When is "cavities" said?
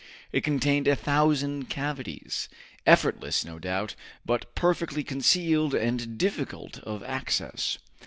1.69-2.49